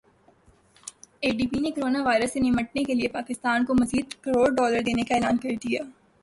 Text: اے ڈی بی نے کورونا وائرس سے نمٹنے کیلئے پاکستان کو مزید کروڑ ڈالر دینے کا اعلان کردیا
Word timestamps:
اے 1.23 1.29
ڈی 1.37 1.45
بی 1.51 1.59
نے 1.63 1.71
کورونا 1.71 2.01
وائرس 2.03 2.33
سے 2.33 2.39
نمٹنے 2.39 2.83
کیلئے 2.83 3.07
پاکستان 3.17 3.65
کو 3.65 3.73
مزید 3.81 4.13
کروڑ 4.23 4.49
ڈالر 4.55 4.81
دینے 4.87 5.03
کا 5.07 5.15
اعلان 5.15 5.37
کردیا 5.43 5.81